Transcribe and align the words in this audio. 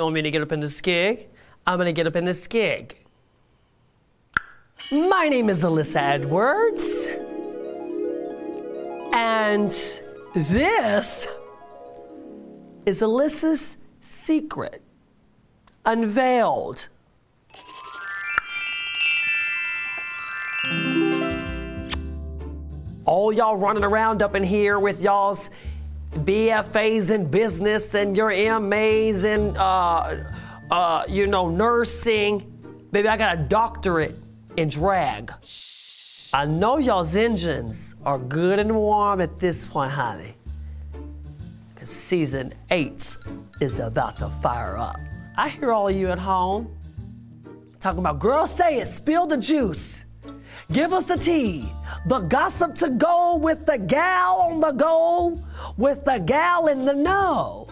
You 0.00 0.04
want 0.04 0.14
me 0.14 0.22
to 0.22 0.30
get 0.30 0.40
up 0.40 0.50
in 0.50 0.60
the 0.60 0.66
skig? 0.66 1.26
I'm 1.66 1.76
gonna 1.76 1.92
get 1.92 2.06
up 2.06 2.16
in 2.16 2.24
the 2.24 2.30
skig. 2.30 2.92
My 4.90 5.28
name 5.28 5.50
is 5.50 5.62
Alyssa 5.62 6.00
Edwards. 6.00 7.10
And 9.12 9.68
this 10.34 11.28
is 12.86 13.02
Alyssa's 13.02 13.76
secret 14.00 14.80
unveiled. 15.84 16.88
All 23.04 23.34
y'all 23.34 23.56
running 23.56 23.84
around 23.84 24.22
up 24.22 24.34
in 24.34 24.44
here 24.44 24.78
with 24.78 24.98
y'all's 25.02 25.50
BFAs 26.12 27.10
in 27.10 27.30
business 27.30 27.94
and 27.94 28.16
your 28.16 28.30
MAs 28.60 29.24
in, 29.24 29.56
uh, 29.56 30.32
uh, 30.70 31.04
you 31.08 31.26
know, 31.26 31.48
nursing. 31.48 32.46
Baby, 32.90 33.08
I 33.08 33.16
got 33.16 33.38
a 33.38 33.42
doctorate 33.42 34.14
in 34.56 34.68
drag. 34.68 35.32
I 36.32 36.46
know 36.46 36.78
y'all's 36.78 37.16
engines 37.16 37.94
are 38.04 38.18
good 38.18 38.58
and 38.58 38.74
warm 38.74 39.20
at 39.20 39.38
this 39.38 39.66
point, 39.66 39.92
honey. 39.92 40.34
Because 41.74 41.90
season 41.90 42.54
eight 42.70 43.18
is 43.60 43.78
about 43.78 44.16
to 44.18 44.28
fire 44.42 44.76
up. 44.76 44.98
I 45.36 45.48
hear 45.48 45.72
all 45.72 45.88
of 45.88 45.96
you 45.96 46.08
at 46.08 46.18
home 46.18 46.76
talking 47.80 48.00
about, 48.00 48.18
girl, 48.18 48.46
say 48.46 48.78
it, 48.80 48.88
spill 48.88 49.26
the 49.26 49.36
juice. 49.38 50.04
Give 50.72 50.92
us 50.92 51.06
the 51.06 51.16
tea, 51.16 51.68
the 52.06 52.20
gossip 52.20 52.76
to 52.76 52.90
go 52.90 53.36
with 53.36 53.66
the 53.66 53.78
gal 53.78 54.40
on 54.42 54.60
the 54.60 54.72
go, 54.72 55.42
with 55.76 56.04
the 56.04 56.18
gal 56.18 56.68
in 56.68 56.84
the 56.84 56.94
know. 56.94 57.66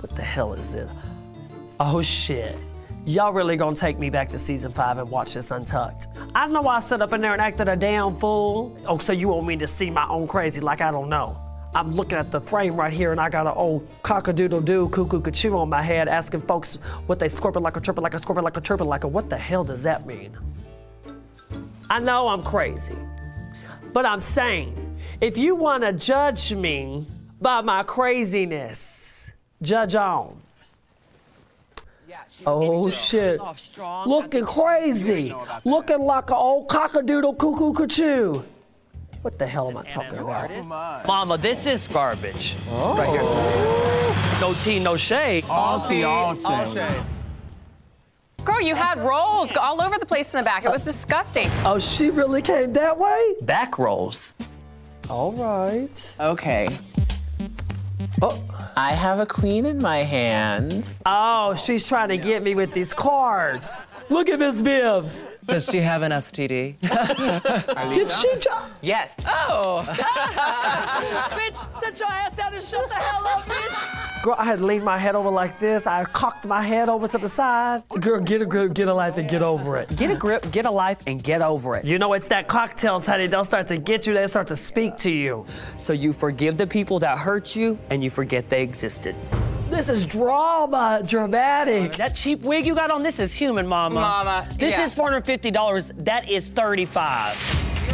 What 0.00 0.14
the 0.14 0.22
hell 0.22 0.52
is 0.52 0.72
this? 0.72 0.90
Oh 1.80 2.00
shit. 2.00 2.56
Y'all 3.06 3.32
really 3.32 3.56
gonna 3.56 3.76
take 3.76 3.98
me 3.98 4.08
back 4.08 4.30
to 4.30 4.38
season 4.38 4.70
five 4.70 4.98
and 4.98 5.10
watch 5.10 5.34
this 5.34 5.50
untucked? 5.50 6.06
I 6.34 6.46
know 6.46 6.62
why 6.62 6.76
I 6.76 6.80
sit 6.80 7.02
up 7.02 7.12
in 7.12 7.20
there 7.20 7.32
and 7.32 7.42
acted 7.42 7.68
a 7.68 7.76
damn 7.76 8.16
fool. 8.18 8.78
Oh, 8.86 8.98
so 8.98 9.12
you 9.12 9.28
want 9.28 9.46
me 9.46 9.56
to 9.56 9.66
see 9.66 9.90
my 9.90 10.08
own 10.08 10.28
crazy 10.28 10.60
like 10.60 10.80
I 10.80 10.90
don't 10.90 11.08
know? 11.08 11.36
I'm 11.74 11.94
looking 11.94 12.18
at 12.18 12.30
the 12.30 12.40
frame 12.40 12.76
right 12.76 12.92
here 12.92 13.10
and 13.10 13.20
I 13.20 13.28
got 13.28 13.48
an 13.48 13.52
old 13.56 13.88
cock-a-doodle-doo, 14.04 14.90
cuckoo 14.90 15.20
cachoo 15.20 15.56
on 15.56 15.68
my 15.68 15.82
head 15.82 16.06
asking 16.06 16.42
folks 16.42 16.76
what 17.06 17.18
they 17.18 17.26
scorpion 17.28 17.64
like 17.64 17.76
a 17.76 17.80
triple 17.80 18.02
like 18.02 18.14
a 18.14 18.18
scorpion 18.20 18.44
like 18.44 18.56
a 18.56 18.60
triple 18.60 18.86
like 18.86 19.02
a 19.02 19.08
what 19.08 19.28
the 19.28 19.36
hell 19.36 19.64
does 19.64 19.82
that 19.82 20.06
mean? 20.06 20.36
I 21.94 22.00
know 22.00 22.26
I'm 22.26 22.42
crazy, 22.42 22.96
but 23.92 24.04
I'm 24.04 24.20
saying 24.20 24.98
if 25.20 25.38
you 25.38 25.54
want 25.54 25.84
to 25.84 25.92
judge 25.92 26.52
me 26.52 27.06
by 27.40 27.60
my 27.60 27.84
craziness, 27.84 29.30
judge 29.62 29.94
on. 29.94 30.36
Oh 32.44 32.90
shit. 32.90 33.40
Looking 34.06 34.44
crazy. 34.44 35.32
Looking 35.64 36.00
like 36.00 36.30
an 36.30 36.36
old 36.36 36.66
cockadoodle 36.66 37.38
cuckoo 37.38 37.72
cachoo. 37.72 38.44
What 39.22 39.38
the 39.38 39.46
hell 39.46 39.70
am 39.70 39.76
I 39.76 39.84
talking 39.84 40.18
about? 40.18 41.06
Mama, 41.06 41.38
this 41.38 41.64
is 41.68 41.86
garbage. 41.86 42.56
Right 42.72 43.08
here. 43.08 43.20
Oh. 43.22 44.38
No 44.40 44.52
tea, 44.54 44.80
no 44.80 44.96
shade. 44.96 45.44
All 45.48 45.78
tea, 45.78 46.02
all 46.02 46.34
shade. 46.66 47.04
Girl, 48.54 48.62
you 48.62 48.76
had 48.76 48.98
rolls 48.98 49.50
all 49.56 49.82
over 49.82 49.98
the 49.98 50.06
place 50.06 50.32
in 50.32 50.38
the 50.38 50.44
back. 50.44 50.64
It 50.64 50.70
was 50.70 50.84
disgusting. 50.84 51.50
Oh, 51.64 51.80
she 51.80 52.10
really 52.10 52.40
came 52.40 52.72
that 52.74 52.96
way? 52.96 53.34
Back 53.42 53.80
rolls. 53.80 54.36
All 55.10 55.32
right. 55.32 56.14
Okay. 56.20 56.68
Oh. 58.22 58.40
I 58.76 58.92
have 58.92 59.18
a 59.18 59.26
queen 59.26 59.66
in 59.66 59.82
my 59.82 60.04
hands. 60.04 61.02
Oh, 61.04 61.56
she's 61.56 61.86
trying 61.86 62.10
to 62.10 62.16
get 62.16 62.44
me 62.44 62.54
with 62.54 62.72
these 62.72 62.94
cards. 62.94 63.82
Look 64.08 64.28
at 64.28 64.38
Miss 64.38 64.60
Viv. 64.60 65.10
Does 65.46 65.66
she 65.66 65.78
have 65.78 66.02
an 66.02 66.12
STD? 66.12 66.78
Did 67.94 68.08
she 68.08 68.36
just? 68.36 68.70
Yes. 68.82 69.14
Oh. 69.26 69.84
bitch, 69.88 71.80
sit 71.80 71.98
your 71.98 72.08
ass 72.08 72.36
down 72.36 72.54
and 72.54 72.62
shut 72.62 72.88
the 72.88 72.94
hell 72.94 73.26
up, 73.26 73.42
bitch. 73.42 74.03
Girl, 74.24 74.36
I 74.38 74.44
had 74.46 74.62
leaned 74.62 74.84
my 74.84 74.96
head 74.96 75.16
over 75.16 75.28
like 75.28 75.58
this. 75.58 75.86
I 75.86 76.02
cocked 76.04 76.46
my 76.46 76.62
head 76.62 76.88
over 76.88 77.06
to 77.06 77.18
the 77.18 77.28
side. 77.28 77.82
Girl, 78.00 78.18
get 78.20 78.40
a 78.40 78.46
grip, 78.46 78.72
get 78.72 78.88
a 78.88 78.94
life, 78.94 79.18
and 79.18 79.28
get 79.28 79.42
over 79.42 79.76
it. 79.76 79.94
Get 79.98 80.10
a 80.10 80.16
grip, 80.16 80.50
get 80.50 80.64
a 80.64 80.70
life, 80.70 80.96
and 81.06 81.22
get 81.22 81.42
over 81.42 81.76
it. 81.76 81.84
You 81.84 81.98
know, 81.98 82.14
it's 82.14 82.28
that 82.28 82.48
cocktails, 82.48 83.04
honey. 83.04 83.26
They'll 83.26 83.44
start 83.44 83.68
to 83.68 83.76
get 83.76 84.06
you, 84.06 84.14
they 84.14 84.26
start 84.26 84.46
to 84.46 84.56
speak 84.56 84.96
to 85.04 85.12
you. 85.12 85.44
So 85.76 85.92
you 85.92 86.14
forgive 86.14 86.56
the 86.56 86.66
people 86.66 86.98
that 87.00 87.18
hurt 87.18 87.54
you, 87.54 87.78
and 87.90 88.02
you 88.02 88.08
forget 88.08 88.48
they 88.48 88.62
existed. 88.62 89.14
This 89.68 89.90
is 89.90 90.06
drama, 90.06 91.02
dramatic. 91.04 91.98
That 91.98 92.14
cheap 92.14 92.40
wig 92.44 92.64
you 92.64 92.74
got 92.74 92.90
on, 92.90 93.02
this 93.02 93.20
is 93.20 93.34
human, 93.34 93.66
mama. 93.66 94.00
Mama, 94.00 94.48
This 94.56 94.72
yeah. 94.72 94.84
is 94.84 94.94
$450. 94.94 96.02
That 96.02 96.30
is 96.30 96.48
35 96.48 97.36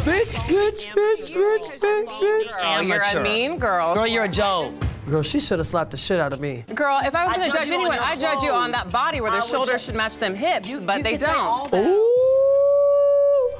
Bitch, 0.05 0.27
bitch, 0.47 0.85
bitch, 0.91 1.29
bitch, 1.29 1.77
bitch, 1.77 2.07
bitch. 2.07 2.61
Girl, 2.63 2.83
you're 2.83 3.01
a 3.01 3.21
mean 3.21 3.59
girl. 3.59 3.93
Girl, 3.93 4.07
you're 4.07 4.23
a 4.23 4.29
joke. 4.29 4.73
Girl, 5.07 5.23
she 5.23 5.39
should 5.39 5.59
have 5.59 5.67
slapped 5.67 5.91
the 5.91 5.97
shit 5.97 6.19
out 6.19 6.31
of 6.31 6.39
me. 6.39 6.63
Girl, 6.75 6.99
if 7.03 7.15
I 7.15 7.25
was 7.25 7.33
going 7.33 7.45
to 7.45 7.51
judge 7.51 7.69
judge 7.69 7.71
anyone, 7.71 7.97
I'd 7.99 8.19
judge 8.19 8.43
you 8.43 8.51
on 8.51 8.71
that 8.71 8.91
body 8.91 9.19
where 9.19 9.31
the 9.31 9.41
shoulders 9.41 9.81
ju- 9.81 9.87
should 9.87 9.95
match 9.95 10.17
them 10.17 10.35
hips, 10.35 10.69
but 10.81 10.97
you 10.97 11.03
they 11.03 11.11
can 11.11 11.19
say 11.21 11.31
all 11.31 11.67
don't. 11.69 11.87
Ooh, 11.87 13.51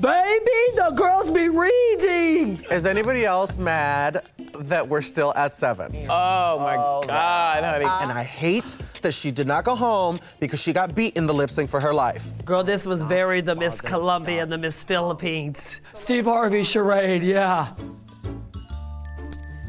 baby, 0.00 0.50
the 0.76 0.92
girls 0.94 1.30
be 1.30 1.48
reading. 1.48 2.64
Is 2.70 2.86
anybody 2.86 3.24
else 3.24 3.58
mad 3.58 4.24
that 4.54 4.88
we're 4.88 5.02
still 5.02 5.32
at 5.34 5.54
seven? 5.54 5.92
Oh 6.08 6.58
my 6.60 6.76
oh, 6.76 7.02
God, 7.06 7.64
honey. 7.64 7.86
And 7.86 8.12
I 8.12 8.22
hate 8.22 8.76
that 9.02 9.12
she 9.12 9.32
did 9.32 9.48
not 9.48 9.64
go 9.64 9.74
home 9.74 10.20
because 10.38 10.60
she 10.60 10.72
got 10.72 10.94
beat 10.94 11.16
in 11.16 11.26
the 11.26 11.34
lip 11.34 11.50
sync 11.50 11.68
for 11.68 11.80
her 11.80 11.92
life. 11.92 12.30
Girl, 12.44 12.62
this 12.62 12.86
was 12.86 13.02
oh, 13.02 13.06
very 13.06 13.40
the 13.40 13.56
Miss 13.56 13.80
Colombia 13.80 14.42
and 14.42 14.52
the 14.52 14.58
Miss 14.58 14.84
Philippines. 14.84 15.80
Steve 15.94 16.26
Harvey 16.26 16.62
charade, 16.62 17.24
yeah. 17.24 17.72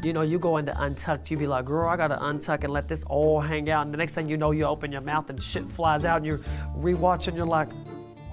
You 0.02 0.12
know, 0.12 0.22
you 0.22 0.38
go 0.38 0.58
into 0.58 0.78
Untucked, 0.80 1.30
you 1.30 1.36
be 1.36 1.46
like, 1.46 1.64
girl, 1.64 1.88
I 1.88 1.96
gotta 1.96 2.16
untuck 2.16 2.64
and 2.64 2.72
let 2.72 2.86
this 2.86 3.02
all 3.04 3.40
hang 3.40 3.70
out. 3.70 3.86
And 3.86 3.92
the 3.92 3.98
next 3.98 4.14
thing 4.14 4.28
you 4.28 4.36
know, 4.36 4.50
you 4.50 4.64
open 4.64 4.92
your 4.92 5.00
mouth 5.00 5.30
and 5.30 5.42
shit 5.42 5.64
flies 5.64 6.04
out 6.04 6.18
and 6.18 6.26
you're 6.26 6.40
rewatching, 6.76 7.34
you're 7.34 7.46
like, 7.46 7.68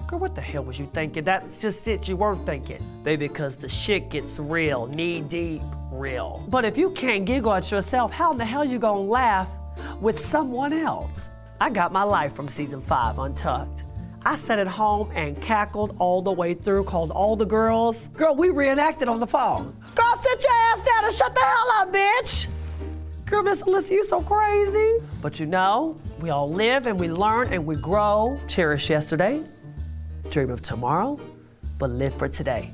girl, 0.06 0.18
what 0.18 0.34
the 0.34 0.40
hell 0.40 0.62
was 0.62 0.78
you 0.78 0.86
thinking? 0.86 1.24
That's 1.24 1.60
just 1.60 1.88
it, 1.88 2.06
you 2.06 2.16
weren't 2.16 2.44
thinking. 2.44 2.82
Baby, 3.02 3.28
because 3.28 3.56
the 3.56 3.68
shit 3.68 4.10
gets 4.10 4.38
real, 4.38 4.86
knee 4.86 5.20
deep, 5.22 5.62
real. 5.90 6.44
But 6.48 6.64
if 6.64 6.76
you 6.76 6.90
can't 6.90 7.24
giggle 7.24 7.52
at 7.54 7.70
yourself, 7.70 8.12
how 8.12 8.32
in 8.32 8.38
the 8.38 8.44
hell 8.44 8.64
you 8.64 8.78
gonna 8.78 9.00
laugh 9.00 9.48
with 10.00 10.22
someone 10.22 10.72
else? 10.72 11.30
I 11.60 11.70
got 11.70 11.92
my 11.92 12.02
life 12.02 12.34
from 12.34 12.46
season 12.46 12.82
five, 12.82 13.18
Untucked. 13.18 13.84
I 14.26 14.36
sat 14.36 14.58
at 14.58 14.66
home 14.66 15.10
and 15.14 15.40
cackled 15.42 15.96
all 15.98 16.22
the 16.22 16.32
way 16.32 16.54
through, 16.54 16.84
called 16.84 17.10
all 17.10 17.36
the 17.36 17.44
girls. 17.44 18.08
Girl, 18.08 18.34
we 18.34 18.48
reenacted 18.48 19.06
on 19.06 19.20
the 19.20 19.26
phone. 19.26 19.76
And 20.76 21.14
shut 21.14 21.34
the 21.34 21.40
hell 21.40 21.72
up, 21.76 21.92
bitch. 21.92 22.48
Girl, 23.26 23.42
Miss 23.42 23.62
Alyssa, 23.62 23.90
you 23.90 24.04
so 24.04 24.20
crazy. 24.22 25.04
But 25.22 25.38
you 25.38 25.46
know, 25.46 25.98
we 26.20 26.30
all 26.30 26.50
live 26.50 26.86
and 26.86 26.98
we 26.98 27.08
learn 27.08 27.52
and 27.52 27.64
we 27.64 27.76
grow. 27.76 28.38
Cherish 28.48 28.90
yesterday, 28.90 29.42
dream 30.30 30.50
of 30.50 30.62
tomorrow, 30.62 31.18
but 31.78 31.90
live 31.90 32.14
for 32.14 32.28
today. 32.28 32.70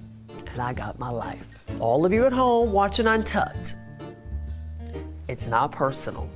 And 0.46 0.60
I 0.60 0.72
got 0.72 0.98
my 0.98 1.10
life. 1.10 1.46
All 1.78 2.04
of 2.04 2.12
you 2.12 2.24
at 2.24 2.32
home 2.32 2.72
watching 2.72 3.06
Untucked, 3.06 3.76
it's 5.28 5.46
not 5.46 5.72
personal. 5.72 6.28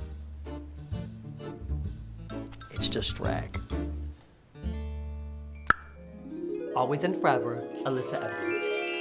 It's 2.71 2.89
just 2.89 3.15
drag. 3.15 3.59
Always 6.75 7.03
and 7.03 7.15
forever, 7.15 7.63
Alyssa 7.85 8.21
Edwards. 8.21 8.94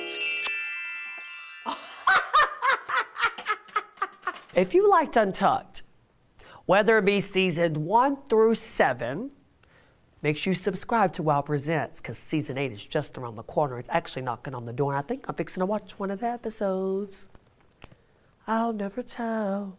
If 4.55 4.75
you 4.75 4.89
liked 4.89 5.17
Untucked, 5.17 5.83
whether 6.67 6.99
it 6.99 7.05
be 7.05 7.21
season 7.21 7.85
one 7.85 8.17
through 8.29 8.55
seven, 8.55 9.31
make 10.23 10.37
sure 10.37 10.53
you 10.53 10.55
subscribe 10.55 11.12
to 11.15 11.23
Wow 11.23 11.43
Presents 11.43 12.01
because 12.01 12.17
season 12.17 12.56
eight 12.56 12.73
is 12.73 12.85
just 12.85 13.19
around 13.19 13.35
the 13.35 13.43
corner. 13.43 13.79
It's 13.79 13.89
actually 13.91 14.23
knocking 14.23 14.55
on 14.55 14.65
the 14.65 14.73
door, 14.73 14.95
I 14.95 15.03
think 15.03 15.27
I'm 15.29 15.35
fixing 15.35 15.61
to 15.61 15.67
watch 15.67 15.99
one 15.99 16.11
of 16.11 16.21
the 16.21 16.29
episodes. 16.29 17.29
I'll 18.47 18.73
never 18.73 19.03
tell. 19.03 19.79